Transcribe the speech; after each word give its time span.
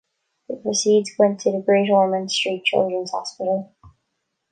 The 0.49 0.55
proceeds 0.55 1.11
went 1.19 1.41
to 1.41 1.51
The 1.51 1.61
Great 1.61 1.91
Ormond 1.91 2.31
Street 2.31 2.65
Children's 2.65 3.11
Hospital. 3.11 3.75